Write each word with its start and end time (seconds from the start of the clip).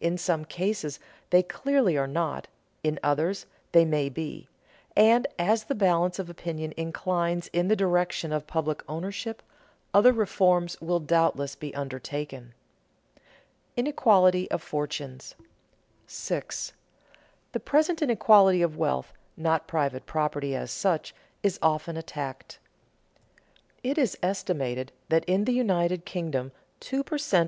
In 0.00 0.16
some 0.16 0.44
cases 0.44 1.00
they 1.30 1.42
clearly 1.42 1.98
are 1.98 2.06
not, 2.06 2.46
in 2.84 3.00
others 3.02 3.46
they 3.72 3.84
may 3.84 4.08
be; 4.08 4.46
and 4.94 5.26
as 5.40 5.64
the 5.64 5.74
balance 5.74 6.20
of 6.20 6.30
opinion 6.30 6.72
inclines 6.76 7.48
in 7.48 7.66
the 7.66 7.74
direction 7.74 8.32
of 8.32 8.46
public 8.46 8.84
ownership, 8.88 9.42
other 9.92 10.12
reforms 10.12 10.80
will 10.80 11.00
doubtless 11.00 11.56
be 11.56 11.74
undertaken. 11.74 12.54
[Sidenote: 13.12 13.24
Inequality 13.88 14.50
of 14.52 14.62
fortunes] 14.62 15.34
6. 16.06 16.72
The 17.50 17.58
present 17.58 18.00
inequality 18.00 18.62
of 18.62 18.76
wealth, 18.78 19.14
not 19.36 19.66
private 19.66 20.06
property 20.06 20.54
as 20.54 20.70
such, 20.70 21.12
is 21.42 21.58
often 21.60 21.96
attacked. 21.96 22.60
It 23.82 23.98
is 23.98 24.16
estimated 24.22 24.92
that 25.08 25.24
in 25.24 25.44
the 25.44 25.52
United 25.52 26.04
Kingdom 26.04 26.52
two 26.78 27.02
per 27.02 27.18
cent. 27.18 27.44